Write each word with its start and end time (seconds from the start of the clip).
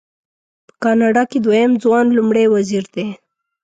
په 0.67 0.73
کاناډا 0.83 1.23
کې 1.31 1.37
دویم 1.45 1.71
ځوان 1.83 2.05
لومړی 2.17 2.45
وزیر 2.53 2.85
دی. 2.95 3.07